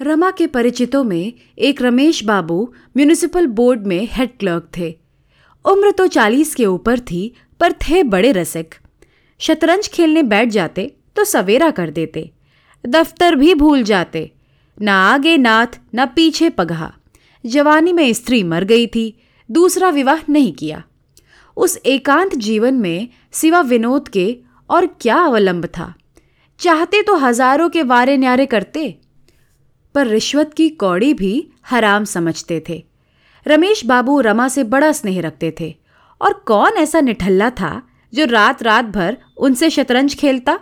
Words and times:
रमा 0.00 0.30
के 0.30 0.46
परिचितों 0.46 1.02
में 1.04 1.32
एक 1.58 1.80
रमेश 1.82 2.22
बाबू 2.24 2.62
म्यूनिसिपल 2.96 3.46
बोर्ड 3.46 3.86
में 3.86 4.08
हेड 4.10 4.30
क्लर्क 4.38 4.68
थे। 4.76 4.88
उम्र 5.64 5.90
तो 5.90 6.06
चालीस 6.06 6.54
के 6.54 6.66
ऊपर 6.66 7.00
थी, 7.00 7.32
पर 7.60 7.72
थे 7.72 8.02
बड़े 8.02 8.30
रसिक। 8.32 8.74
शतरंज 9.40 9.88
खेलने 9.88 10.22
बैठ 10.22 10.48
जाते 10.48 10.86
तो 11.16 11.24
सवेरा 11.24 11.70
कर 11.70 11.90
देते। 11.90 12.30
दफ्तर 12.84 13.34
भी 13.34 13.54
भूल 13.54 13.82
जाते। 13.82 14.30
न 14.78 14.88
आगे 14.88 15.36
नाथ, 15.36 15.78
ना 15.94 16.06
पीछे 16.06 16.48
पगहा। 16.50 16.92
जवानी 17.44 17.92
में 17.92 18.12
स्त्री 18.12 18.42
मर 18.42 18.64
गई 18.64 18.86
थी, 18.86 19.14
दूसरा 19.48 19.90
विवाह 19.90 20.22
नहीं 20.28 20.52
किया। 20.52 20.82
उस 21.56 21.78
एकांत 21.86 22.34
जीवन 22.38 22.74
में 22.74 23.08
सिवा 23.32 23.60
विनोद 23.60 24.08
के 24.08 24.36
और 24.70 24.86
क्या 25.00 25.16
अवलंब 25.16 25.66
था? 25.66 25.92
चाहते 26.60 27.02
तो 27.02 27.16
हज़ारों 27.16 27.68
के 27.68 27.82
वारे 27.82 28.16
न्यारे 28.16 28.46
करते 28.46 28.88
पर 29.94 30.06
रिश्वत 30.06 30.54
की 30.56 30.68
कौड़ी 30.68 31.14
भी 31.14 31.50
हराम 31.66 32.04
समझते 32.04 32.64
थे। 32.68 32.84
रमेश 33.46 33.84
बाबू 33.84 34.20
रमा 34.20 34.48
से 34.48 34.64
बड़ा 34.64 34.92
स्नेह 34.92 35.20
रखते 35.20 35.54
थे। 35.60 35.76
और 36.22 36.32
कौन 36.32 36.72
ऐसा 36.72 37.00
निठल्ला 37.00 37.50
था 37.50 37.82
जो 38.14 38.24
रात 38.24 38.62
रात 38.62 38.84
भर 38.84 39.16
उनसे 39.36 39.70
शतरंज 39.70 40.14
खेलता? 40.14 40.60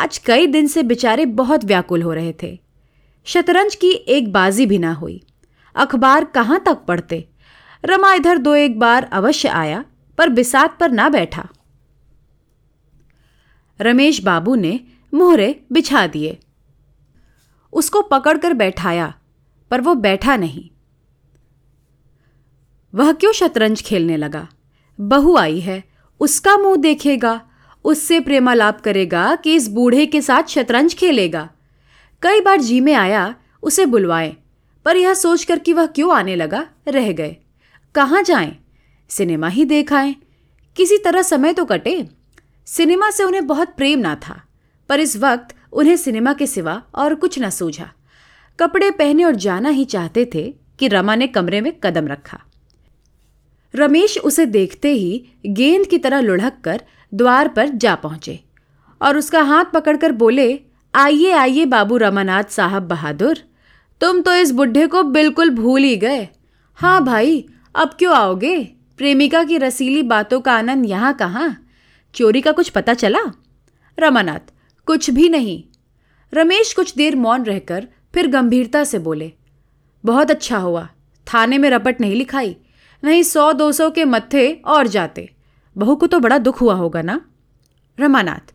आज 0.00 0.18
कई 0.18 0.46
दिन 0.46 0.66
से 0.66 0.82
बेचारे 0.82 1.26
बहुत 1.26 1.64
व्याकुल 1.64 2.02
हो 2.02 2.12
रहे 2.12 2.34
थे। 2.42 2.60
शतरंज 3.24 3.74
की 3.74 3.90
एक 3.90 4.32
बाजी 4.32 4.66
भी 4.66 4.78
ना 4.78 4.92
हुई। 4.92 5.22
अखबार 5.74 6.24
कहाँ 6.24 6.62
तक 6.66 6.74
पढ़ते? 6.74 7.28
रमा 7.84 8.14
इधर 8.14 8.38
दो 8.38 8.54
एक 8.54 8.78
बार 8.78 9.10
अवश्य 9.12 9.48
आया, 9.48 9.84
पर 10.18 10.28
बिसात 10.28 10.78
पर 10.78 10.90
ना 10.90 11.08
बैठा। 11.08 11.48
रमेश 13.80 14.22
बाबू 14.22 14.54
ने 14.54 14.80
मोहरे 15.14 15.64
बिछा 15.72 16.06
दिए। 16.06 16.38
उसको 17.72 18.02
पकड़कर 18.02 18.52
बैठाया, 18.52 19.14
पर 19.70 19.80
वो 19.80 19.94
बैठा 19.94 20.36
नहीं। 20.36 20.68
वह 22.94 23.12
क्यों 23.12 23.32
शतरंज 23.32 23.82
खेलने 23.82 24.16
लगा? 24.16 24.48
बहू 25.00 25.36
आई 25.36 25.60
है, 25.60 25.82
उसका 26.20 26.56
मुँह 26.56 26.76
देखेगा, 26.76 27.40
उससे 27.84 28.20
प्रेमालाप 28.20 28.80
करेगा 28.80 29.34
कि 29.34 29.54
इस 29.54 29.68
बूढ़े 29.68 30.06
के 30.06 30.22
साथ 30.22 30.42
शतरंज 30.42 30.94
खेलेगा। 30.94 31.48
कई 32.22 32.40
बार 32.40 32.60
जी 32.60 32.80
में 32.80 32.94
आया, 32.94 33.34
उसे 33.62 33.86
बुलवाए, 33.86 34.36
पर 34.84 34.96
यह 34.96 35.14
सोचकर 35.14 35.58
कि 35.58 35.72
वह 35.72 35.86
क्यों 35.86 36.14
आने 36.14 36.36
लगा, 36.36 36.66
रह 36.88 37.12
गए। 37.12 37.36
कहाँ 37.94 38.22
जाएँ? 38.22 38.56
सिनेमा 39.08 39.48
ही 39.48 39.64
देखाएँ। 39.64 40.14
किसी 40.76 40.98
तरह 40.98 41.22
समय 41.22 41.52
तो 41.52 41.64
कटे। 41.64 42.08
सिनेमा 42.66 43.10
से 43.10 43.24
उन्हें 43.24 43.46
बहुत 43.46 43.74
प्रेम 43.76 43.98
ना 43.98 44.14
था, 44.14 44.40
पर 44.88 45.00
इस 45.00 45.16
वक्त 45.16 45.54
उन्हें 45.72 45.96
सिनेमा 45.96 46.32
के 46.32 46.46
सिवा 46.46 46.82
और 46.94 47.14
कुछ 47.14 47.38
न 47.38 47.50
सूझा। 47.50 47.90
कपड़े 48.58 48.90
पहने 48.90 49.24
और 49.24 49.34
जाना 49.34 49.68
ही 49.68 49.84
चाहते 49.84 50.24
थे 50.34 50.42
कि 50.78 50.88
रमा 50.88 51.14
ने 51.14 51.26
कमरे 51.26 51.60
में 51.60 51.72
कदम 51.84 52.08
रखा। 52.08 52.40
रमेश 53.74 54.18
उसे 54.18 54.46
देखते 54.46 54.92
ही 54.92 55.24
गेंद 55.46 55.86
की 55.86 55.98
तरह 55.98 56.20
लुढ़क 56.20 56.60
कर 56.64 56.82
द्वार 57.12 57.48
पर 57.48 57.68
जा 57.68 57.94
पहुँचे 57.94 58.38
और 59.00 59.16
उसका 59.16 59.42
हाथ 59.42 59.64
पकड़कर 59.64 60.12
बोले, 60.12 60.60
आइए 60.94 61.30
आइए 61.30 61.64
बाबू 61.64 61.96
रमानाथ 61.96 62.44
साहब 62.44 62.82
बहादुर, 62.82 63.38
तुम 64.00 64.20
तो 64.20 64.34
इस 64.34 64.50
बुढ़े 64.50 64.86
को 64.86 65.02
बिल्कुल 65.02 65.50
भूल 65.50 65.82
ही 65.82 65.96
गए। 65.96 66.28
हाँ 66.78 67.04
भाई, 67.04 67.44
अब 67.74 67.88
क्यों 67.88 68.14
आओगे? 68.14 68.62
प्रेमिका 68.98 69.44
की 69.44 69.58
रसीली 69.58 70.02
बातों 70.02 70.40
का 70.40 70.52
आनंद 70.52 70.86
यहाँ 70.86 71.12
कहाँ? 71.14 71.56
चोरी 72.14 72.40
का 72.40 72.52
कुछ 72.52 72.68
पता 72.68 72.94
चला? 72.94 73.20
रमानाथ 73.98 74.52
कुछ 74.88 75.10
भी 75.10 75.28
नहीं। 75.28 75.62
रमेश 76.32 76.72
कुछ 76.72 76.94
देर 76.94 77.16
मौन 77.16 77.44
रहकर 77.44 77.86
फिर 78.14 78.26
गंभीरता 78.28 78.82
से 78.84 78.98
बोले, 78.98 79.32
बहुत 80.04 80.30
अच्छा 80.30 80.58
हुआ। 80.58 80.88
थाने 81.26 81.58
में 81.58 81.68
रपट 81.70 82.00
नहीं 82.00 82.14
लिखाई, 82.14 82.56
नहीं 83.02 83.22
सौ 83.22 83.52
दो 83.52 83.70
सौ 83.72 83.90
के 83.90 84.04
मत्थे 84.04 84.50
और 84.66 84.86
जाते। 84.86 85.28
बहू 85.76 85.94
को 85.96 86.06
तो 86.06 86.20
बड़ा 86.20 86.38
दुख 86.38 86.60
हुआ 86.60 86.74
होगा 86.74 87.02
ना? 87.02 87.20
रमानाथ, 87.98 88.52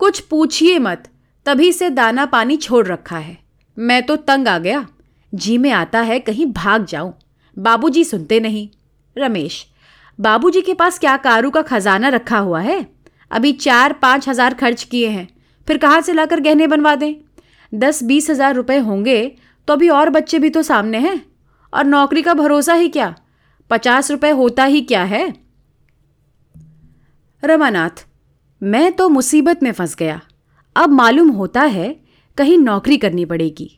कुछ 0.00 0.20
पूछिए 0.20 0.78
मत, 0.78 1.08
तभी 1.46 1.72
से 1.72 1.90
दाना 1.90 2.26
पानी 2.26 2.56
छोड़ 2.56 2.86
रखा 2.86 3.18
है। 3.18 3.36
मैं 3.76 4.02
तो 4.06 4.16
तंग 4.18 4.48
आ 4.48 4.58
गया। 4.58 4.86
जी 5.32 5.56
में 5.58 5.70
आता 5.72 6.00
है, 6.00 6.18
कहीं 6.20 6.46
भाग 6.46 6.84
जाऊँ। 6.84 7.12
बाबूजी 7.56 8.04
सुनते 8.04 8.40
नहीं। 8.40 8.68
रमेश, 9.16 9.66
बाबूजी 10.18 10.60
के 10.60 10.74
पास 10.74 10.98
क्या 10.98 11.16
कारू 11.18 11.50
का 11.50 11.62
खजाना 11.62 12.08
रखा 12.08 12.38
हुआ 12.38 12.60
है? 12.60 12.86
अभी 13.30 13.52
चार 13.54 13.92
पाँच 13.92 14.28
हज़ार 14.28 14.54
खर्च 14.54 14.82
किए 14.84 15.08
हैं। 15.08 15.28
फिर 15.70 15.78
कहाँ 15.78 16.00
से 16.00 16.12
लाकर 16.12 16.40
गहने 16.40 16.66
बनवा 16.66 16.94
दें? 16.96 17.14
दस, 17.72 18.02
बीस 18.02 18.28
हज़ार 18.30 18.54
रुपये 18.54 18.78
होंगे 18.80 19.20
तो 19.68 19.72
अभी 19.72 19.88
और 19.90 20.08
बच्चे 20.10 20.38
भी 20.38 20.48
तो 20.50 20.62
सामने 20.62 20.98
हैं। 20.98 21.20
और 21.72 21.84
नौकरी 21.86 22.22
का 22.22 22.32
भरोसा 22.34 22.74
ही 22.74 22.88
क्या? 22.88 23.14
पचास 23.70 24.10
रुपये 24.10 24.30
होता 24.32 24.64
ही 24.64 24.80
क्या 24.82 25.02
है? 25.04 25.22
रमानाथ, 27.42 28.04
मैं 28.62 28.90
तो 28.92 29.08
मुसीबत 29.08 29.62
में 29.62 29.70
फंस 29.72 29.94
गया। 29.96 30.20
अब 30.76 30.90
मालूम 30.92 31.28
होता 31.30 31.62
है 31.64 31.94
कहीं 32.38 32.56
नौकरी 32.58 32.96
करनी 32.96 33.24
पड़ेगी। 33.24 33.70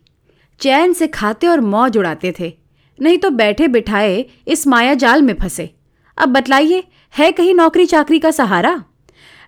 चैन 0.60 0.92
से 0.92 1.06
खाते 1.09 1.47
और 1.47 1.60
मौज 1.62 1.98
उड़ाते 1.98 2.32
थे, 2.41 2.53
नहीं 2.98 3.19
तो 3.19 3.30
बैठे 3.32 3.69
बिठाए 3.69 4.24
इस 4.47 4.66
माया 4.66 4.94
जाल 4.97 5.22
में 5.22 5.34
फंसे। 5.34 5.69
अब 6.19 6.28
बतलाइए, 6.30 6.82
है 7.14 7.30
कहीं 7.32 7.54
नौकरी 7.54 7.86
चाकरी 7.86 8.19
का 8.19 8.30
सहारा? 8.30 8.82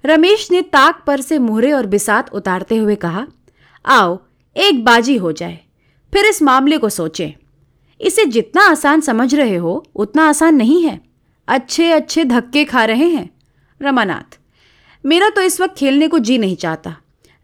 रमेश 0.04 0.50
ने 0.50 0.60
ताक 0.62 1.02
पर 1.06 1.20
से 1.20 1.38
मुहरे 1.38 1.72
और 1.72 1.86
बिसात 1.86 2.32
उतारते 2.34 2.76
हुए 2.76 2.94
कहा, 2.94 3.26
आओ, 3.84 4.18
एक 4.56 4.84
बाजी 4.84 5.16
हो 5.16 5.32
जाए, 5.32 5.58
फिर 6.12 6.26
इस 6.26 6.42
मामले 6.42 6.78
को 6.78 6.88
सोचें। 6.88 7.32
इसे 8.00 8.24
जितना 8.24 8.62
आसान 8.62 9.00
समझ 9.00 9.34
रहे 9.34 9.56
हो, 9.56 9.84
उतना 9.94 10.28
आसान 10.28 10.54
नहीं 10.54 10.82
है। 10.82 11.00
अच्छे 11.48 11.90
अच्छे 11.90 12.24
धक्के 12.24 12.64
खा 12.64 12.84
रहे 12.84 13.08
हैं। 13.08 13.28
रमानाथ, 13.80 14.38
मेरा 15.04 15.28
तो 15.28 15.40
इस 15.40 15.60
वक्त 15.60 15.76
खेलने 15.76 16.08
को 16.08 16.18
जी 16.18 16.38
नहीं 16.38 16.56
चाहता। 16.56 16.96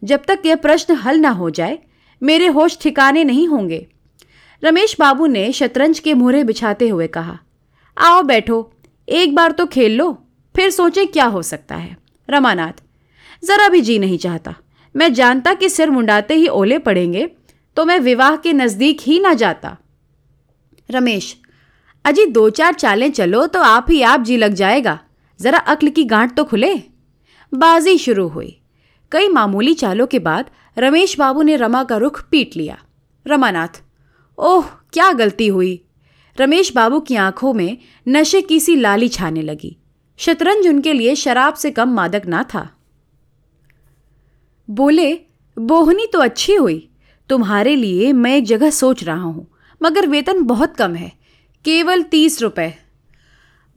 जब 0.02 0.22
तक 0.24 0.42
यह 0.46 0.56
प्रश्न 0.56 0.94
हल 0.94 1.18
ना 1.18 1.30
हो 1.30 1.50
जाए, 1.50 1.78
मेरे 2.22 2.46
होश 2.46 2.78
ठिकाने 2.80 3.24
नहीं 3.24 3.46
होंगे। 3.48 3.86
रमेश 4.62 4.96
बाबू 4.98 5.26
ने 5.26 5.50
शतरंज 5.52 5.98
के 5.98 6.14
मुहरे 6.14 6.44
बिछाते 6.44 6.88
हुए 6.88 7.06
कहा, 7.06 7.38
आओ 7.96 8.22
बैठो, 8.22 8.72
एक 9.08 9.34
बार 9.34 9.52
तो 9.52 9.66
खेल 9.66 9.96
लो, 9.96 10.12
फिर 10.56 10.70
सोचें 10.70 11.06
क्या 11.06 11.24
हो 11.24 11.42
सकता 11.42 11.76
है। 11.76 11.96
रमानाथ। 12.30 12.82
जरा 13.44 13.68
भी 13.68 13.80
जी 13.80 13.98
नहीं 13.98 14.18
चाहता। 14.18 14.54
मैं 14.94 15.12
जानता 15.14 15.54
कि 15.54 15.68
सिर 15.68 15.90
मुंडाते 15.90 16.34
ही 16.34 16.48
ओले 16.48 16.78
पड़ेंगे 16.78 17.26
तो 17.76 17.84
मैं 17.84 17.98
विवाह 17.98 18.36
के 18.36 18.52
नज़दीक 18.52 19.00
ही 19.00 19.18
ना 19.20 19.34
जाता। 19.34 19.76
रमेश, 20.90 21.36
अजी 22.04 22.26
दो 22.26 22.48
चार 22.50 22.74
चालें 22.74 23.10
चलो 23.10 23.46
तो 23.46 23.60
आप 23.60 23.86
ही 23.90 24.02
आप 24.02 24.20
जी 24.20 24.36
लग 24.36 24.54
जाएगा। 24.54 24.98
जरा 25.40 25.58
अक्ल 25.58 25.88
की 25.88 26.04
गांठ 26.04 26.34
तो 26.36 26.44
खुले। 26.44 26.74
बाजी 27.52 27.96
शुरू 27.98 28.26
हुई। 28.28 28.56
कई 29.12 29.28
मामूली 29.28 29.74
चालों 29.74 30.06
के 30.06 30.18
बाद 30.18 30.50
रमेश 30.76 31.18
बाबू 31.18 31.42
ने 31.42 31.56
रमा 31.56 31.84
का 31.84 31.96
रुख 31.96 32.22
पीट 32.30 32.56
लिया। 32.56 32.78
रमानाथ, 33.26 33.82
ओह, 34.38 34.66
क्या 34.92 35.12
गलती 35.12 35.46
हुई? 35.46 35.84
रमेश 36.36 36.72
बाबू 36.74 37.00
की 37.00 37.16
आँखों 37.16 37.52
में 37.52 37.78
नशे 38.08 38.40
की 38.42 38.60
सी 38.60 38.76
लाली 38.76 39.08
छाने 39.08 39.42
लगी। 39.42 39.76
शतरंज 40.20 40.66
उनके 40.68 40.92
लिए 40.92 41.14
शराब 41.14 41.54
से 41.54 41.70
कम 41.70 41.88
मादक 41.88 42.26
ना 42.26 42.42
था। 42.42 42.68
बोले, 44.68 45.12
बोहनी 45.56 46.06
तो 46.06 46.18
अच्छी 46.18 46.54
हुई, 46.54 46.90
तुम्हारे 47.28 47.76
लिए 47.76 48.12
मैं 48.12 48.36
एक 48.36 48.44
जगह 48.44 48.70
सोच 48.70 49.04
रहा 49.04 49.22
हूँ, 49.22 49.46
मगर 49.82 50.06
वेतन 50.06 50.42
बहुत 50.42 50.76
कम 50.76 50.94
है, 50.94 51.12
केवल 51.64 52.02
तीस 52.02 52.42
रुपए। 52.42 52.74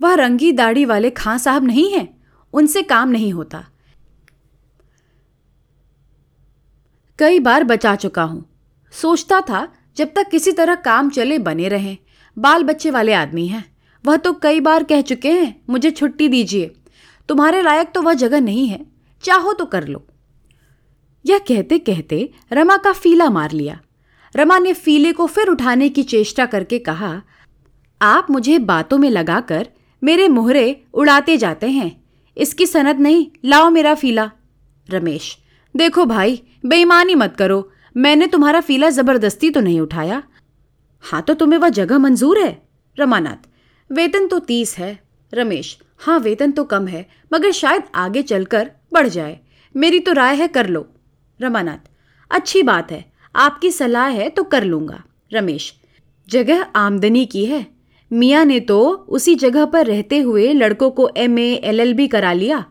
वह 0.01 0.13
रंगी 0.13 0.51
दाढ़ी 0.51 0.85
वाले 0.85 1.09
खां 1.09 1.37
साहब 1.37 1.63
नहीं 1.63 1.91
हैं, 1.91 2.07
उनसे 2.53 2.83
काम 2.83 3.09
नहीं 3.09 3.33
होता। 3.33 3.65
कई 7.19 7.39
बार 7.39 7.63
बचा 7.63 7.95
चुका 7.95 8.23
हूँ। 8.23 8.45
सोचता 8.91 9.41
था, 9.41 9.67
जब 9.97 10.13
तक 10.16 10.29
किसी 10.29 10.51
तरह 10.51 10.75
काम 10.75 11.09
चले 11.09 11.39
बने 11.39 11.67
रहें, 11.67 11.97
बाल 12.37 12.63
बच्चे 12.63 12.91
वाले 12.91 13.13
आदमी 13.13 13.47
हैं। 13.47 13.72
वह 14.05 14.17
तो 14.17 14.34
कई 14.34 14.59
बार 14.59 14.84
कह 14.84 15.02
चुके 15.02 15.32
हैं, 15.32 15.55
मुझे 15.70 15.91
छुट्टी 15.91 16.28
दीजिए। 16.28 16.72
तुम्हारे 17.29 17.61
लायक 17.61 17.91
तो 17.96 18.02
वह 18.02 18.14
जगह 18.14 18.41
नहीं 18.41 18.67
है, 18.67 18.85
चाहो 19.23 19.53
तो 19.53 19.66
कर 19.66 19.88
लो। 19.88 20.05
यह 21.26 21.38
कहते 21.38 21.79
कहते 21.79 22.29
रमा 22.52 22.78
का 22.78 22.91
फीला 22.94 23.29
मार 23.29 23.52
लिया। 23.52 23.79
रमा 24.35 24.58
ने 24.59 24.73
फीले 24.73 25.11
को 25.14 25.28
फिर 25.28 25.47
उठाने 25.47 25.90
की 25.90 26.03
चेष्टा 26.03 26.46
करके 26.46 26.79
कहा, 26.79 27.22
आप 28.02 28.32
मुझे 28.32 28.58
बातों 28.61 28.97
में 28.97 29.09
लगाकर 29.09 29.67
मेरे 30.02 30.28
मोहरे 30.28 30.82
उड़ाते 30.94 31.38
जाते 31.38 31.70
हैं। 31.70 31.91
इसकी 32.38 32.66
सनत 32.66 32.97
नहीं, 32.97 33.26
लाओ 33.46 33.70
मेरा 33.70 33.94
फीला। 33.96 34.29
रमेश, 34.90 35.38
देखो 35.76 36.06
भाई, 36.06 36.41
बेईमानी 36.66 37.16
मत 37.16 37.35
करो। 37.35 37.70
मैंने 37.96 38.28
तुम्हारा 38.28 38.59
फीला 38.61 38.90
ज़बरदस्ती 38.90 39.49
तो 39.49 39.61
नहीं 39.61 39.79
उठाया। 39.82 40.22
हाँ 41.03 41.22
तो 41.22 41.34
तुम्हें 41.34 41.59
वह 41.59 41.70
जगह 41.72 41.97
मंजूर 41.97 42.40
है? 42.40 42.61
रमानाथ 42.97 43.47
वेतन 43.93 44.28
तो 44.28 44.40
तीस 44.40 44.78
है, 44.78 44.99
रमेश। 45.34 45.78
हाँ 45.97 46.19
वेतन 46.19 46.51
तो 46.51 46.63
कम 46.63 46.87
है, 46.87 47.05
मगर 47.34 47.51
शायद 47.51 47.84
आगे 47.95 48.22
चलकर 48.22 48.72
बढ़ 48.93 49.07
जाए। 49.07 49.40
मेरी 49.75 49.99
तो 49.99 50.13
राय 50.13 50.35
है 50.35 50.47
कर 50.47 50.67
लो। 50.67 50.85
रमानाथ। 51.40 51.90
अच्छी 52.31 52.63
बात 52.63 52.91
है, 52.91 53.03
आपकी 53.35 53.72
सलाह 53.72 54.07
है 54.07 54.29
तो 54.29 54.43
कर 54.43 54.63
लूँगा। 54.63 55.03
रमेश। 55.34 55.73
जगह 56.28 56.61
आमदनी 56.75 57.25
की 57.25 57.45
है। 57.45 57.66
मियाँ 58.11 58.45
ने 58.45 58.59
तो 58.59 58.79
उसी 59.09 59.35
जगह 59.35 59.66
पर 59.66 59.85
रहते 59.85 60.19
हुए 60.19 60.51
लड़कों 60.53 60.89
को 60.91 61.09
एम 61.17 61.37
एल 61.39 61.79
एल 61.79 61.93
बी 61.93 62.07
करा 62.07 62.34
लिया। 62.34 62.66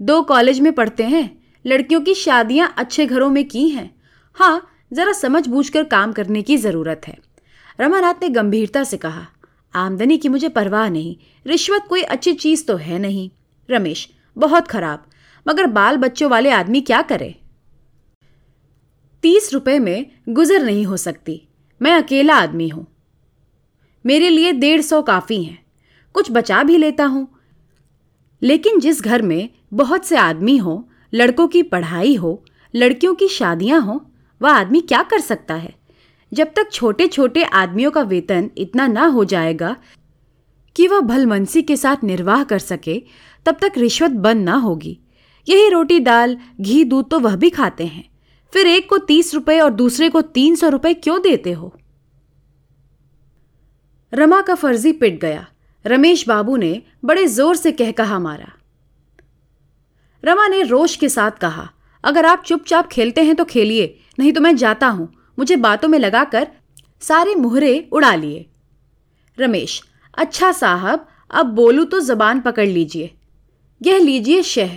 दो 0.00 0.22
कॉलेज 0.22 0.60
में 0.60 0.72
पढ़ते 0.72 1.02
हैं। 1.02 1.42
लड़कियों 1.64 2.00
की 2.00 2.14
शादियाँ 2.14 2.74
अच्छे 2.78 3.06
घरों 3.06 3.28
में 3.30 3.44
की 3.48 3.68
हैं। 3.68 3.90
हाँ 4.36 4.68
जरा 4.92 5.12
समझ 5.12 5.46
बूझ 5.48 5.68
कर 5.68 5.84
काम 5.84 6.12
करने 6.12 6.42
की 6.42 6.56
ज़रूरत 6.56 7.08
है। 7.08 7.16
रमानाथ 7.80 8.22
ने 8.22 8.28
गंभीरता 8.28 8.84
से 8.84 8.96
कहा 8.96 9.26
आमदनी 9.74 10.18
की 10.18 10.28
मुझे 10.28 10.48
परवाह 10.48 10.88
नहीं। 10.88 11.16
रिश्वत 11.46 11.84
कोई 11.88 12.02
अच्छी 12.02 12.34
चीज़ 12.34 12.66
तो 12.66 12.76
है 12.76 12.98
नहीं। 12.98 13.30
रमेश, 13.70 14.08
बहुत 14.38 14.68
खराब। 14.68 15.06
मगर 15.48 15.66
बाल 15.66 15.96
बच्चों 15.96 16.30
वाले 16.30 16.50
आदमी 16.50 16.80
क्या 16.80 17.02
करे? 17.02 17.40
तीस 19.22 19.54
रुपए 19.54 19.78
में 19.78 20.06
गुजर 20.28 20.64
नहीं 20.64 20.84
हो 20.84 20.96
सकती। 20.96 21.48
मैं 21.82 21.92
अकेला 21.92 22.34
आदमी 22.34 22.68
हूँ। 22.68 22.86
मेरे 24.06 24.28
लिए 24.28 24.52
डेढ़ 24.52 24.80
सौ 24.80 25.02
काफ़ी 25.02 25.44
हैं। 25.44 25.66
कुछ 26.12 26.30
बचा 26.30 26.62
भी 26.62 26.76
लेता 26.76 27.04
हूँ। 27.04 27.28
लेकिन 28.42 28.80
जिस 28.80 29.02
घर 29.02 29.22
में 29.22 29.48
बहुत 29.74 30.04
से 30.04 30.16
आदमी 30.16 30.56
हो, 30.56 30.88
लड़कों 31.14 31.48
की 31.48 31.62
पढ़ाई 31.62 32.14
हो, 32.14 32.44
लड़कियों 32.74 33.14
की 33.14 33.28
शादियाँ 33.28 33.80
हो, 33.80 34.10
वह 34.42 34.50
आदमी 34.50 34.80
क्या 34.80 35.02
कर 35.02 35.20
सकता 35.20 35.54
है? 35.54 35.77
जब 36.32 36.52
तक 36.56 36.70
छोटे 36.72 37.06
छोटे 37.08 37.42
आदमियों 37.42 37.90
का 37.90 38.02
वेतन 38.02 38.50
इतना 38.58 38.86
ना 38.86 39.06
हो 39.06 39.24
जाएगा 39.24 39.76
कि 40.76 40.86
वह 40.88 41.00
भलमनसी 41.00 41.62
के 41.62 41.76
साथ 41.76 42.04
निर्वाह 42.04 42.44
कर 42.44 42.58
सके, 42.58 43.02
तब 43.46 43.56
तक 43.60 43.78
रिश्वत 43.78 44.10
बंद 44.10 44.44
ना 44.44 44.54
होगी। 44.56 44.98
यही 45.46 45.68
रोटी 45.68 45.98
दाल, 46.00 46.36
घी, 46.60 46.84
दूध 46.84 47.10
तो 47.10 47.18
वह 47.18 47.36
भी 47.36 47.50
खाते 47.50 47.86
हैं। 47.86 48.04
फिर 48.52 48.66
एक 48.66 48.88
को 48.88 48.98
तीस 48.98 49.34
रुपए 49.34 49.58
और 49.60 49.70
दूसरे 49.70 50.08
को 50.08 50.22
तीन 50.22 50.54
सौ 50.56 50.68
रुपए 50.68 50.94
क्यों 50.94 51.20
देते 51.22 51.52
हो? 51.52 51.74
रमा 54.12 54.40
का 54.42 54.54
फर्जी 54.54 54.92
पिट 54.92 55.20
गया। 55.20 55.46
रमेश 55.84 56.26
बाबू 56.28 56.56
ने 56.56 56.82
बड़े 57.04 57.26
ज़ोर 57.26 57.56
से 57.56 57.72
कह 57.72 57.90
कहा 57.92 58.18
मारा। 58.18 58.52
रमा 60.24 60.46
ने 60.48 60.62
रोश 60.62 60.96
के 60.96 61.08
साथ 61.08 61.30
कहा, 61.30 61.68
अगर 62.04 62.26
आप 62.26 62.42
चुपचाप 62.42 62.86
खेलते 62.86 63.22
हैं 63.22 63.34
तो 63.36 63.44
खेलिए, 63.44 63.98
नहीं 64.18 64.32
तो 64.32 64.40
मैं 64.40 64.56
जाता 64.56 64.86
हूँ। 64.86 65.08
मुझे 65.38 65.56
बातों 65.56 65.88
में 65.88 65.98
लगाकर 65.98 66.46
सारे 67.00 67.34
मुहरे 67.34 67.88
उड़ा 67.92 68.14
लिए। 68.14 68.46
रमेश 69.38 69.82
अच्छा 70.18 70.52
साहब, 70.52 71.06
अब 71.30 71.46
बोलू 71.46 71.84
तो 71.84 72.00
जबान 72.00 72.40
पकड़ 72.40 72.66
लीजिए। 72.66 73.10
यह 73.80 73.98
लीजिए 73.98 74.42
शह। 74.42 74.76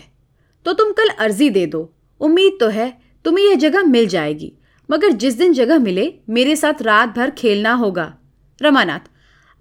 तो 0.65 0.73
तुम 0.73 0.91
कल 0.91 1.07
अर्जी 1.09 1.49
दे 1.49 1.65
दो। 1.65 1.93
उम्मीद 2.21 2.57
तो 2.59 2.67
है 2.67 2.89
तुम्हें 3.25 3.45
यह 3.45 3.55
जगह 3.55 3.83
मिल 3.83 4.07
जाएगी, 4.07 4.51
मगर 4.89 5.11
जिस 5.11 5.33
दिन 5.33 5.53
जगह 5.53 5.79
मिले, 5.79 6.13
मेरे 6.29 6.55
साथ 6.55 6.81
रात 6.81 7.15
भर 7.15 7.31
खेलना 7.31 7.73
होगा। 7.73 8.13
रमानाथ, 8.61 9.09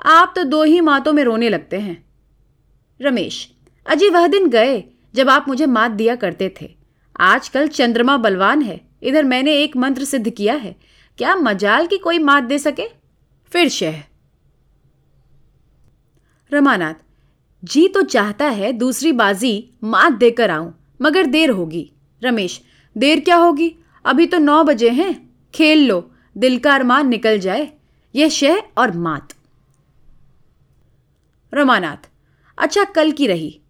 आप 0.01 0.33
तो 0.37 0.45
दो 0.45 0.63
ही 0.63 0.81
मातों 0.81 1.13
में 1.13 1.23
रोने 1.25 1.49
लगते 1.49 1.79
हैं। 1.79 2.05
रमेश, 3.01 3.49
अजी 3.87 4.09
वह 4.09 4.27
दिन 4.27 4.49
गए 4.49 4.83
जब 5.15 5.31
आप 5.31 5.49
मुझे 5.49 5.67
मात 5.67 5.91
दिया 5.91 6.15
करते 6.15 6.55
थे। 6.61 6.69
आजकल 7.21 7.69
चंद्रमा 7.69 8.17
बलवान 8.17 8.63
है, 8.63 8.81
इधर 9.03 9.25
मैंने 9.25 9.55
एक 9.55 9.77
मंत्र 9.77 10.05
सिद्ध 10.05 10.31
किया 10.31 10.55
है। 10.55 10.75
क्या 11.21 11.37
मजाल 11.37 11.87
की 11.87 11.99
कोई 11.99 12.19
मात 12.19 12.45
दे 12.45 12.59
सके? 12.59 12.83
फिर 13.53 13.69
शह। 13.69 14.03
रमानाथ, 16.53 16.95
जी 17.65 17.89
तो 17.89 18.03
चाहता 18.03 18.45
है 18.45 18.73
दूसरी 18.73 19.13
बाजी 19.13 19.71
मात 19.85 20.13
देकर 20.13 20.51
आऊँ, 20.51 20.95
मगर 21.03 21.27
देर 21.27 21.51
होगी। 21.51 21.93
रमेश, 22.25 22.61
देर 22.97 23.21
क्या 23.21 23.37
होगी? 23.37 23.75
अभी 24.05 24.27
तो 24.27 24.39
नौ 24.39 24.65
बजे 24.65 24.91
हैं, 24.91 25.31
खेल 25.55 25.87
लो, 25.89 26.11
दिल 26.39 26.59
का 26.59 26.75
अरमान 26.75 27.09
निकल 27.09 27.39
जाए, 27.39 27.73
यह 28.15 28.29
शह 28.29 28.63
और 28.79 28.97
मात। 28.97 29.29
रमानाथ 31.55 32.09
अच्छा 32.59 32.85
कल 32.85 33.13
की 33.13 33.27
रही। 33.27 33.61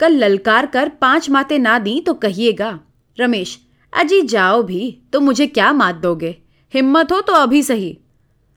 कल 0.00 0.12
ललकार 0.12 0.66
कर 0.66 0.88
पाँच 0.88 1.30
माते 1.30 1.58
ना 1.58 1.78
दी 1.78 2.00
तो 2.00 2.14
कहिएगा। 2.14 2.80
रमेश, 3.20 3.58
अजी 3.92 4.22
जाओ 4.22 4.62
भी 4.62 5.02
तो 5.12 5.20
मुझे 5.20 5.46
क्या 5.46 5.72
मात 5.72 5.94
दोगे? 5.94 6.42
हिम्मत 6.74 7.12
हो 7.12 7.20
तो 7.20 7.32
अभी 7.32 7.62
सही। 7.62 7.98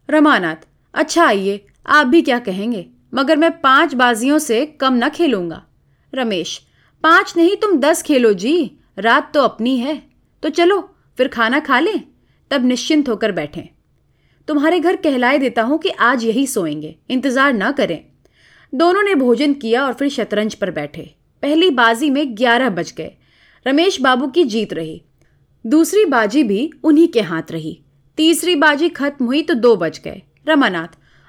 रमानाथ 0.09 0.55
अच्छा 0.93 1.25
आइए, 1.25 1.65
आप 1.87 2.07
भी 2.07 2.21
क्या 2.21 2.39
कहेंगे? 2.39 2.85
मगर 3.13 3.37
मैं 3.37 3.61
पाँच 3.61 3.93
बाजियों 3.93 4.39
से 4.39 4.65
कम 4.65 4.93
ना 4.93 5.09
खेलूँगा। 5.09 5.63
रमेश, 6.15 6.61
पाँच 7.03 7.33
नहीं, 7.37 7.55
तुम 7.55 7.77
दस 7.77 8.01
खेलो 8.01 8.33
जी। 8.33 8.71
रात 8.99 9.33
तो 9.33 9.41
अपनी 9.41 9.77
है। 9.77 10.03
तो 10.43 10.49
चलो, 10.49 10.95
फिर 11.17 11.27
खाना 11.27 11.59
खा 11.59 11.79
लें? 11.79 12.03
तब 12.51 12.65
निश्चिंत 12.65 13.09
होकर 13.09 13.31
बैठें। 13.31 13.63
तुम्हारे 14.47 14.79
घर 14.79 14.95
कहलाए 14.95 15.37
देता 15.37 15.61
हूँ 15.61 15.77
कि 15.77 15.89
आज 15.89 16.23
यही 16.23 16.47
सोएँगे। 16.47 16.95
इंतज़ार 17.09 17.53
ना 17.53 17.71
करें। 17.71 18.03
दोनों 18.73 19.03
ने 19.03 19.15
भोजन 19.15 19.53
किया 19.53 19.85
और 19.85 19.93
फिर 19.93 20.09
शतरंज 20.09 20.55
पर 20.55 20.71
बैठे। 20.71 21.15
पहली 21.41 21.69
बाजी 21.69 22.09
में 22.09 22.37
ग्यारह 22.37 22.69
बज 22.69 22.93
गए। 22.97 23.11
रमेश 23.67 24.01
बाबू 24.01 24.27
की 24.27 24.43
जीत 24.43 24.73
रही। 24.73 25.01
दूसरी 25.65 26.05
बाजी 26.05 26.43
भी 26.43 26.71
उन्हीं 26.83 27.07
के 27.07 27.21
हाथ 27.21 27.51
रही। 27.51 27.81
तीसरी 28.17 28.55
बाजी 28.55 28.89
खत्म 28.89 29.25
हुई 29.25 29.41
तो 29.41 29.53
दो 29.53 29.75
बज 29.75 29.99
गए। 29.99 30.21
रमानाथ, 30.47 30.87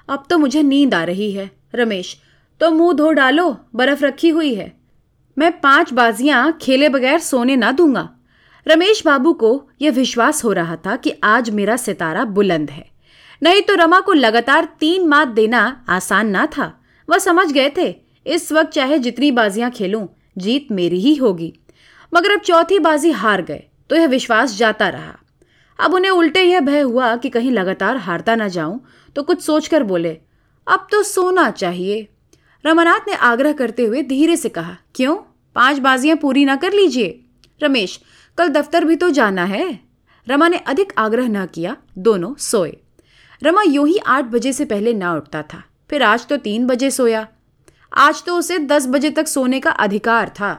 अब 0.09 0.25
तो 0.29 0.37
मुझे 0.37 0.63
नींद 0.63 0.93
आ 0.93 1.03
रही 1.03 1.31
है। 1.31 1.49
रमेश 1.75 2.15
तो 2.61 2.69
मुँह 2.71 2.93
धो 2.93 3.11
डालो, 3.11 3.57
बर्फ़ 3.75 4.03
रखी 4.05 4.29
हुई 4.29 4.53
है। 4.55 4.71
मैं 5.37 5.51
पाँच 5.61 5.93
बाजियाँ 5.93 6.51
खेले 6.61 6.89
बगैर 6.89 7.19
सोने 7.19 7.55
ना 7.55 7.71
दूँगा। 7.71 8.09
रमेश 8.67 9.01
बाबू 9.05 9.33
को 9.33 9.69
यह 9.81 9.91
विश्वास 9.91 10.43
हो 10.43 10.51
रहा 10.51 10.75
था 10.75 10.95
कि 10.95 11.13
आज 11.23 11.49
मेरा 11.49 11.75
सितारा 11.77 12.25
बुलंद 12.25 12.69
है। 12.69 12.85
नहीं 13.41 13.61
तो 13.61 13.75
रमा 13.75 13.99
को 13.99 14.13
लगातार 14.13 14.67
तीन 14.79 15.07
मात 15.07 15.27
देना 15.27 15.85
आसान 15.89 16.27
ना 16.27 16.45
था। 16.47 16.71
वह 17.09 17.17
समझ 17.17 17.51
गए 17.51 17.71
थे, 17.77 17.95
इस 18.27 18.51
वक्त 18.51 18.71
चाहे 18.71 18.99
जितनी 18.99 19.31
बाजियाँ 19.31 19.71
खेलूं, 19.71 20.07
जीत 20.37 20.67
मेरी 20.71 20.99
ही 20.99 21.15
होगी। 21.15 21.53
मगर 22.13 22.31
अब 22.31 22.39
चौथी 22.39 22.79
बाजी 22.79 23.11
हार 23.11 23.41
गए 23.41 23.63
तो 23.89 23.95
यह 23.95 24.07
विश्वास 24.07 24.57
जाता 24.57 24.89
रहा। 24.89 25.17
अब 25.79 25.93
उन्हें 25.93 26.11
उल्टे 26.11 26.41
यह 26.41 26.59
भय 26.59 26.81
हुआ 26.81 27.15
कि 27.15 27.29
कहीं 27.29 27.51
लगातार 27.51 27.97
हारता 27.97 28.35
ना 28.35 28.47
जाऊँ 28.47 28.79
तो 29.15 29.23
कुछ 29.23 29.41
सोचकर 29.41 29.83
बोले, 29.83 30.17
अब 30.67 30.87
तो 30.91 31.01
सोना 31.03 31.49
चाहिए। 31.51 32.07
रमानाथ 32.65 33.07
ने 33.07 33.13
आग्रह 33.13 33.53
करते 33.53 33.85
हुए 33.85 34.01
धीरे 34.03 34.35
से 34.37 34.49
कहा, 34.49 34.75
क्यों? 34.95 35.15
पाँच 35.55 35.79
बाजियाँ 35.79 36.17
पूरी 36.17 36.45
ना 36.45 36.55
कर 36.55 36.73
लीजिए। 36.73 37.19
रमेश, 37.61 37.99
कल 38.37 38.49
दफ्तर 38.49 38.85
भी 38.85 38.95
तो 38.95 39.09
जाना 39.09 39.43
है। 39.45 39.79
रमा 40.27 40.47
ने 40.47 40.57
अधिक 40.57 40.93
आग्रह 40.97 41.27
न 41.27 41.45
किया, 41.45 41.75
दोनों 41.97 42.33
सोए। 42.35 42.75
रमा 43.41 43.61
यूँ 43.61 43.87
ही 43.87 43.97
आठ 43.97 44.25
बजे 44.25 44.53
से 44.53 44.65
पहले 44.65 44.93
ना 44.93 45.13
उठता 45.13 45.41
था, 45.43 45.63
फिर 45.89 46.03
आज 46.03 46.27
तो 46.27 46.37
तीन 46.37 46.67
बजे 46.67 46.91
सोया। 46.91 47.27
आज 47.91 48.23
तो 48.23 48.37
उसे 48.37 48.59
दस 48.59 48.87
बजे 48.87 49.09
तक 49.11 49.27
सोने 49.27 49.59
का 49.59 49.71
अधिकार 49.71 50.29
था। 50.29 50.51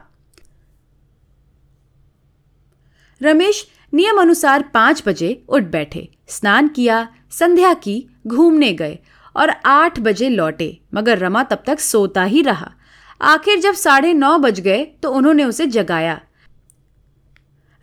रमेश 3.20 3.66
नियम 3.94 4.20
अनुसार 4.20 4.62
पाँच 4.74 5.02
बजे 5.06 5.44
उठ 5.48 5.62
बैठे, 5.62 6.08
स्नान 6.28 6.68
किया, 6.68 7.06
संध्या 7.30 7.72
की, 7.74 8.06
घूमने 8.26 8.72
गए 8.72 8.98
और 9.36 9.50
आठ 9.66 9.98
बजे 10.00 10.28
लौटे, 10.28 10.80
मगर 10.94 11.18
रमा 11.18 11.42
तब 11.42 11.62
तक 11.66 11.80
सोता 11.80 12.24
ही 12.24 12.42
रहा। 12.42 12.72
आखिर 13.20 13.60
जब 13.60 13.74
साढ़े 13.74 14.12
नौ 14.14 14.36
बज 14.38 14.60
गए 14.60 14.84
तो 15.02 15.10
उन्होंने 15.10 15.44
उसे 15.44 15.66
जगाया। 15.66 16.20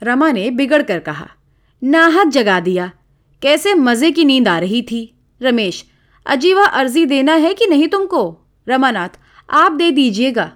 रमा 0.01 0.31
ने 0.31 0.49
बिगड़ 0.51 0.81
कर 0.81 0.99
कहा, 0.99 1.27
नाहक 1.81 2.27
जगा 2.27 2.59
दिया। 2.59 2.91
कैसे 3.41 3.73
मज़े 3.73 4.11
की 4.11 4.25
नींद 4.25 4.47
आ 4.47 4.57
रही 4.59 4.81
थी? 4.81 5.01
रमेश, 5.41 5.83
अजीवा 6.25 6.65
अर्जी 6.65 7.05
देना 7.05 7.33
है 7.35 7.53
कि 7.53 7.67
नहीं 7.67 7.87
तुमको? 7.87 8.37
रमानाथ, 8.67 9.19
आप 9.49 9.71
दे 9.71 9.91
दीजिएगा। 9.91 10.51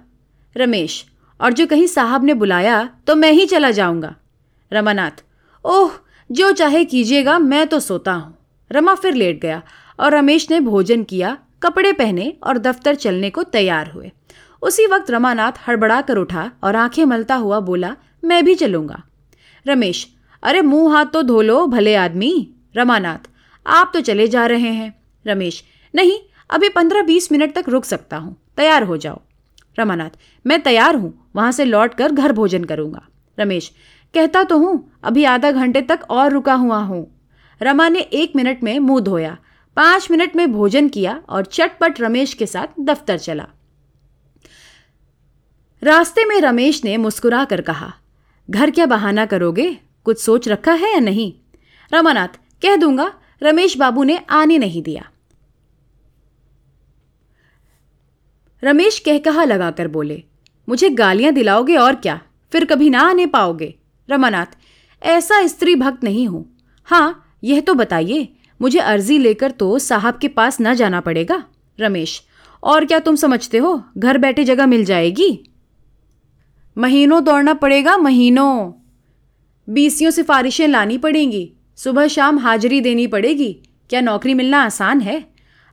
रमेश, 0.56 1.04
और 1.40 1.52
जो 1.52 1.66
कहीं 1.66 1.86
साहब 1.86 2.24
ने 2.24 2.34
बुलाया 2.34 2.88
तो 3.06 3.14
मैं 3.14 3.32
ही 3.32 3.46
चला 3.46 3.70
जाऊँगा। 3.70 4.14
रमानाथ 4.70 5.24
ओह, 5.66 5.92
जो 6.32 6.52
चाहे 6.52 6.84
कीजिएगा, 6.84 7.38
मैं 7.38 7.66
तो 7.66 7.80
सोता 7.80 8.12
हूँ। 8.12 8.36
रमा 8.72 8.94
फिर 8.94 9.14
लेट 9.14 9.40
गया 9.40 9.62
और 10.00 10.14
रमेश 10.14 10.50
ने 10.50 10.60
भोजन 10.60 11.02
किया, 11.02 11.38
कपड़े 11.62 11.92
पहने 11.92 12.36
और 12.42 12.58
दफ्तर 12.58 12.94
चलने 12.94 13.30
को 13.30 13.42
तैयार 13.42 13.90
हुए। 13.90 14.12
उसी 14.62 14.86
वक्त 14.86 15.10
रमानाथ 15.10 15.52
हड़बड़ा 15.68 16.00
कर 16.00 16.16
उठा 16.16 16.50
और 16.64 16.76
आँखें 16.76 17.04
मलता 17.04 17.34
हुआ 17.34 17.60
बोला, 17.60 17.96
मैं 18.24 18.44
भी 18.44 18.54
चलूँगा। 18.54 19.02
रमेश, 19.66 20.06
अरे 20.42 20.60
मुँह 20.62 20.92
हाथ 20.94 21.06
तो 21.06 21.22
धो 21.22 21.40
लो, 21.42 21.66
भले 21.66 21.94
आदमी। 21.94 22.50
रमानाथ, 22.76 23.28
आप 23.66 23.90
तो 23.94 24.00
चले 24.00 24.28
जा 24.28 24.46
रहे 24.46 24.72
हैं। 24.72 24.94
रमेश, 25.26 25.64
नहीं, 25.94 26.18
अभी 26.50 26.68
पंद्रह 26.68 27.02
बीस 27.02 27.32
मिनट 27.32 27.54
तक 27.54 27.68
रुक 27.68 27.84
सकता 27.84 28.16
हूँ। 28.16 28.36
तैयार 28.56 28.82
हो 28.82 28.96
जाओ। 28.96 29.20
रमानाथ, 29.78 30.10
मैं 30.46 30.60
तैयार 30.62 30.94
हूँ, 30.94 31.30
वहाँ 31.36 31.52
से 31.52 31.64
लौट 31.64 31.94
कर 31.94 32.12
घर 32.12 32.32
भोजन 32.32 32.64
करूँगा। 32.64 33.06
रमेश 33.38 33.72
कहता 34.14 34.42
तो 34.44 34.58
हूँ, 34.58 34.92
अभी 35.02 35.24
आधा 35.24 35.50
घंटे 35.50 35.80
तक 35.82 36.06
और 36.10 36.32
रुका 36.32 36.54
हुआ 36.54 36.78
हूँ। 36.78 37.06
रमा 37.60 37.88
ने 37.88 38.00
एक 38.00 38.32
मिनट 38.36 38.62
में 38.62 38.78
मुँह 38.78 39.00
धोया, 39.00 39.36
पाँच 39.76 40.10
मिनट 40.10 40.36
में 40.36 40.52
भोजन 40.52 40.88
किया 40.88 41.20
और 41.28 41.44
चटपट 41.44 42.00
रमेश 42.00 42.34
के 42.34 42.46
साथ 42.46 42.80
दफ्तर 42.80 43.18
चला। 43.18 43.46
रास्ते 45.82 46.24
में 46.24 46.40
रमेश 46.40 46.84
ने 46.84 46.96
मुस्कुरा 46.96 47.44
कर 47.44 47.60
कहा, 47.60 47.92
घर 48.48 48.70
क्या 48.70 48.86
बहाना 48.86 49.26
करोगे? 49.26 49.70
कुछ 50.04 50.20
सोच 50.20 50.48
रखा 50.48 50.72
है 50.72 50.92
या 50.92 51.00
नहीं? 51.00 51.32
रमानाथ, 51.92 52.28
कह 52.62 52.76
दूँगा, 52.76 53.12
रमेश 53.42 53.76
बाबू 53.76 54.04
ने 54.04 54.18
आने 54.30 54.58
नहीं 54.58 54.82
दिया। 54.82 55.10
रमेश 58.62 58.98
कह 58.98 59.18
कहा 59.18 59.44
लगाकर 59.44 59.88
बोले, 59.88 60.22
मुझे 60.68 60.90
गालियाँ 60.90 61.32
दिलाओगे 61.32 61.76
और 61.76 61.94
क्या? 61.94 62.20
फिर 62.52 62.64
कभी 62.64 62.90
ना 62.90 63.00
आने 63.00 63.26
पाओगे। 63.26 63.74
रमानाथ, 64.08 64.46
ऐसा 65.02 65.46
स्त्री 65.46 65.74
भक्त 65.74 66.04
नहीं 66.04 66.26
हूँ। 66.28 66.44
हाँ 66.84 67.36
यह 67.44 67.60
तो 67.60 67.74
बताइए, 67.74 68.28
मुझे 68.60 68.78
अर्जी 68.78 69.18
लेकर 69.18 69.50
तो 69.50 69.78
साहब 69.78 70.18
के 70.18 70.28
पास 70.28 70.58
न 70.60 70.74
जाना 70.74 71.00
पड़ेगा? 71.00 71.42
रमेश, 71.78 72.22
और 72.62 72.84
क्या 72.84 72.98
तुम 72.98 73.16
समझते 73.16 73.58
हो, 73.58 73.82
घर 73.98 74.18
बैठे 74.18 74.44
जगह 74.44 74.66
मिल 74.66 74.84
जाएगी? 74.84 75.50
महीनों 76.76 77.24
दौड़ना 77.24 77.54
पड़ेगा, 77.54 77.96
महीनों। 77.96 78.72
बीसियों 79.68 80.10
सिफारिशें 80.10 80.66
लानी 80.68 80.98
पड़ेंगी, 80.98 81.52
सुबह 81.76 82.08
शाम 82.08 82.38
हाजिरी 82.38 82.80
देनी 82.80 83.06
पड़ेगी। 83.06 83.52
क्या 83.90 84.00
नौकरी 84.00 84.34
मिलना 84.34 84.62
आसान 84.62 85.00
है? 85.00 85.24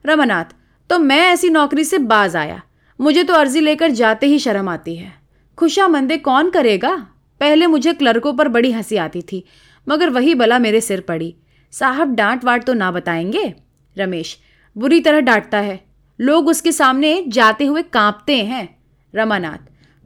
रमानाथ 0.04 0.54
तो 0.90 0.98
मैं 0.98 1.20
ऐसी 1.22 1.50
नौकरी 1.50 1.84
से 1.84 1.98
बाज 1.98 2.36
आया। 2.36 2.62
मुझे 3.00 3.22
तो 3.24 3.34
अर्जी 3.34 3.60
लेकर 3.60 3.90
जाते 3.90 4.26
ही 4.26 4.38
शर्म 4.38 4.68
आती 4.68 4.96
है। 4.96 5.12
खुशा 5.58 5.88
मंदे 5.88 6.16
कौन 6.16 6.50
करेगा? 6.50 7.06
पहले 7.44 7.66
मुझे 7.66 7.92
क्लर्कों 7.92 8.32
पर 8.34 8.48
बड़ी 8.48 8.70
हँसी 8.72 8.96
आती 8.96 9.22
थी, 9.22 9.44
मगर 9.88 10.10
वही 10.10 10.34
बला 10.34 10.58
मेरे 10.58 10.80
सिर 10.80 11.00
पड़ी। 11.00 11.34
साहब 11.72 12.14
डांट 12.14 12.44
वाट 12.44 12.64
तो 12.64 12.74
ना 12.74 12.90
बताएँगे? 12.90 13.54
रमेश, 13.96 14.38
बुरी 14.76 15.00
तरह 15.00 15.20
डांटता 15.20 15.58
है। 15.58 15.80
लोग 16.20 16.48
उसके 16.48 16.72
सामने 16.72 17.24
जाते 17.28 17.64
हुए 17.64 17.82
कांपते 17.82 18.36
हैं। 18.36 18.78
रमानाथ 19.14 19.58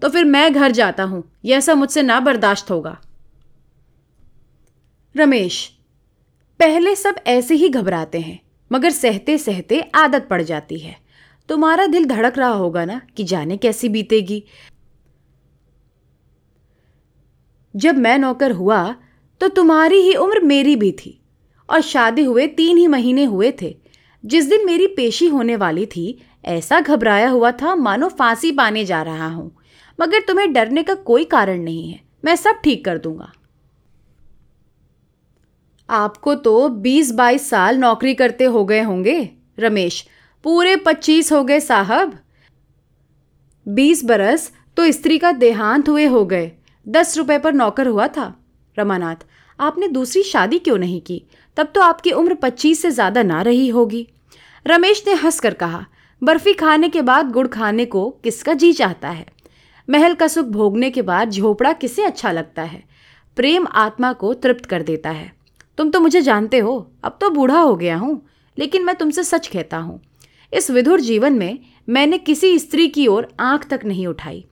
तो 0.03 0.09
फिर 0.09 0.25
मैं 0.25 0.53
घर 0.53 0.71
जाता 0.71 1.03
हूँ। 1.03 1.23
यह 1.45 1.61
सब 1.61 1.77
मुझसे 1.77 2.03
ना 2.03 2.21
बर्दाश्त 2.21 2.71
होगा। 2.71 2.97
रमेश, 5.17 5.73
पहले 6.61 6.95
सब 6.97 7.15
ऐसे 7.27 7.55
ही 7.55 7.69
घबराते 7.69 8.21
हैं, 8.21 8.41
मगर 8.73 8.91
सहते 8.91 9.39
सहते 9.39 9.81
आदत 9.95 10.27
पड़ 10.31 10.43
जाती 10.43 10.79
है। 10.79 10.97
तुम्हारा 11.49 11.87
दिल 11.87 12.05
धड़क 12.05 12.39
रहा 12.39 12.49
होगा 12.49 12.85
ना 12.85 13.01
कि 13.17 13.25
जाने 13.25 13.57
कैसी 13.57 13.89
बीतेगी। 13.89 14.45
जब 17.79 17.97
मैं 17.97 18.19
नौकर 18.19 18.51
हुआ 18.51 18.81
तो 19.41 19.49
तुम्हारी 19.49 19.97
ही 19.97 20.15
उम्र 20.15 20.41
मेरी 20.41 20.75
भी 20.77 20.91
थी 20.93 21.19
और 21.69 21.81
शादी 21.81 22.25
हुए 22.25 22.47
तीन 22.47 22.77
ही 22.77 22.87
महीने 22.87 23.25
हुए 23.25 23.53
थे। 23.63 23.77
जिस 24.25 24.49
दिन 24.49 24.67
मेरी 24.67 24.87
पेशी 24.87 25.27
होने 25.29 25.57
वाली 25.57 25.87
थी, 25.87 26.19
ऐसा 26.45 26.81
घबराया 26.81 27.29
हुआ 27.31 27.51
था 27.53 27.75
मानो 27.75 28.09
फांसी 28.09 28.53
पाने 28.53 28.85
जा 28.85 29.03
रहा 29.03 29.29
हूँ। 29.29 29.51
मगर 29.99 30.21
तुम्हें 30.21 30.53
डरने 30.53 30.83
का 30.83 30.95
कोई 30.95 31.25
कारण 31.25 31.61
नहीं 31.61 31.91
है, 31.91 32.01
मैं 32.25 32.37
सब 32.37 32.61
ठीक 32.65 32.85
कर 32.85 32.99
दूँगा। 32.99 33.33
आपको 35.89 36.35
तो 36.35 36.69
बीस 36.69 37.13
बाईस 37.13 37.49
साल 37.51 37.77
नौकरी 37.77 38.15
करते 38.15 38.45
हो 38.45 38.65
गए 38.65 38.81
होंगे, 38.83 39.31
रमेश। 39.59 40.05
पूरे 40.45 40.77
पच्चीस 40.77 41.33
हो 41.33 41.43
गए 41.45 41.61
साहब। 41.61 42.19
बीस 43.67 44.05
बरस 44.05 44.53
तो 44.77 44.91
स्त्री 44.93 45.19
का 45.19 45.33
देहांत 45.33 45.89
हुए 45.89 46.05
हो 46.07 46.25
गए। 46.25 46.51
दस 46.89 47.17
रुपए 47.19 47.39
पर 47.39 47.53
नौकर 47.53 47.87
हुआ 47.87 48.07
था, 48.09 48.35
रमानाथ। 48.77 49.27
आपने 49.59 49.89
दूसरी 49.89 50.23
शादी 50.23 50.59
क्यों 50.59 50.79
नहीं 50.79 51.01
की? 51.01 51.23
तब 51.57 51.73
तो 51.75 51.81
आपकी 51.81 52.11
उम्र 52.11 52.35
पच्चीस 52.35 52.83
से 52.83 52.91
ज़्यादा 52.91 53.23
ना 53.23 53.43
रही 53.43 53.69
होगी। 53.69 54.07
रमेश 54.67 55.03
ने 55.07 55.15
हंसकर 55.15 55.55
कहा, 55.55 55.85
बर्फ़ी 56.23 56.53
खाने 56.53 56.89
के 56.89 57.03
बाद 57.03 57.31
गुड़ 57.31 57.47
खाने 57.47 57.85
को 57.85 58.09
किसका 58.25 58.55
जी 58.55 58.73
चाहता 58.73 59.09
है? 59.09 59.27
महल 59.89 60.15
का 60.15 60.27
सुख 60.29 60.47
भोगने 60.47 60.91
के 60.91 61.03
बाद 61.03 61.31
झोपड़ा 61.31 61.73
किसे 61.73 62.05
अच्छा 62.05 62.33
लगता 62.33 62.63
है? 62.63 62.83
प्रेम 63.37 63.67
आत्मा 63.67 64.13
को 64.13 64.35
तृप्त 64.35 64.67
कर 64.67 64.83
देता 64.83 65.11
है। 65.11 65.33
तुम 65.79 65.91
तो 65.91 66.01
मुझे 66.01 66.21
जानते 66.21 66.59
हो, 66.59 66.91
अब 67.05 67.19
तो 67.21 67.31
बूढ़ा 67.31 67.61
हो 67.61 67.77
गया 67.77 67.97
हूँ, 67.97 68.21
लेकिन 68.59 68.85
मैं 68.85 68.95
तुमसे 68.97 69.23
सच 69.23 69.47
कहता 69.47 69.77
हूँ। 69.77 70.01
इस 70.53 70.71
विधुर 70.71 71.01
जीवन 71.01 71.33
में 71.33 71.59
मैंने 71.89 72.19
किसी 72.19 72.59
स्त्री 72.59 72.89
की 72.89 73.07
ओर 73.07 73.29
आँख 73.41 73.69
तक 73.69 73.81
नहीं 73.85 74.07
उठाई। 74.07 74.45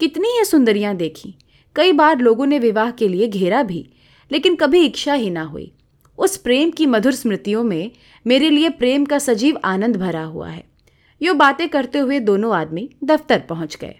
कितनी 0.00 0.28
ही 0.28 0.44
सुंदरियाँ 0.44 0.94
देखी 0.96 1.34
कई 1.76 1.92
बार 1.92 2.18
लोगों 2.18 2.46
ने 2.46 2.58
विवाह 2.58 2.90
के 2.90 3.08
लिए 3.08 3.28
घेरा 3.28 3.62
भी, 3.62 3.88
लेकिन 4.30 4.54
कभी 4.54 4.84
इच्छा 4.84 5.14
ही 5.14 5.30
ना 5.30 5.42
हुई। 5.42 5.72
उस 6.18 6.36
प्रेम 6.36 6.70
की 6.70 6.86
मधुर 6.86 7.12
स्मृतियों 7.12 7.62
में 7.64 7.90
मेरे 8.26 8.50
लिए 8.50 8.68
प्रेम 8.68 9.04
का 9.04 9.18
सजीव 9.18 9.58
आनंद 9.64 9.96
भरा 9.96 10.24
हुआ 10.24 10.48
है। 10.48 10.64
यो 11.20 11.34
बातें 11.34 11.68
करते 11.68 11.98
हुए 11.98 12.20
दोनों 12.20 12.54
आदमी 12.56 12.88
दफ्तर 13.04 13.40
पहुँच 13.40 13.76
गए। 13.76 13.94